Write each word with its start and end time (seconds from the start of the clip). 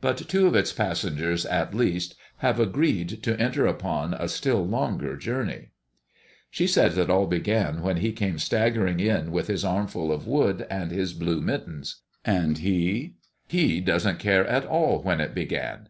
But 0.00 0.16
two 0.28 0.46
of 0.46 0.54
its 0.54 0.72
passengers, 0.72 1.44
at 1.44 1.74
least, 1.74 2.14
have 2.36 2.60
agreed 2.60 3.20
to 3.24 3.36
enter 3.40 3.66
upon 3.66 4.14
a 4.14 4.28
still 4.28 4.64
longer 4.64 5.16
journey. 5.16 5.70
She 6.52 6.68
says 6.68 6.96
it 6.96 7.10
all 7.10 7.26
began 7.26 7.82
when 7.82 7.96
he 7.96 8.12
came 8.12 8.38
staggering 8.38 9.00
in 9.00 9.32
with 9.32 9.48
his 9.48 9.64
armful 9.64 10.12
of 10.12 10.24
wood 10.24 10.68
and 10.70 10.92
his 10.92 11.14
blue 11.14 11.40
mittens; 11.40 12.00
and 12.24 12.58
he? 12.58 13.14
he 13.48 13.80
doesn't 13.80 14.20
care 14.20 14.46
at 14.46 14.64
all 14.64 15.02
when 15.02 15.20
it 15.20 15.34
began. 15.34 15.80